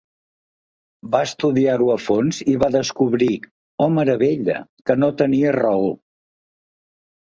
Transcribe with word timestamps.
Va 1.15 1.21
estudiar-ho 1.27 1.91
a 1.97 1.99
fons 2.07 2.41
i 2.55 2.57
va 2.65 2.71
descobrir 2.77 3.31
–oh, 3.41 3.93
meravella– 4.01 4.59
que 4.91 5.01
no 5.03 5.15
tenia 5.25 5.57
raó. 5.63 5.97